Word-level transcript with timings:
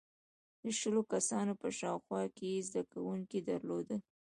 •د 0.63 0.65
شلو 0.79 1.01
کسانو 1.13 1.53
په 1.61 1.67
شاوخوا 1.79 2.21
کې 2.37 2.45
یې 2.53 2.65
زدهکوونکي 2.67 3.39
درلودل. 3.49 3.99